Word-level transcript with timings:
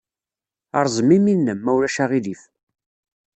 Rẓem 0.85 1.09
imi-nnem, 1.17 1.59
ma 1.61 1.71
ulac 1.75 1.97
aɣilif. 2.03 2.41